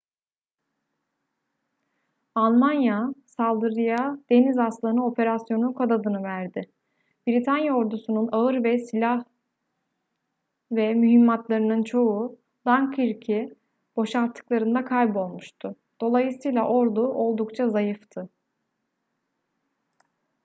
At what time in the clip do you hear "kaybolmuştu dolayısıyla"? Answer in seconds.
14.85-16.67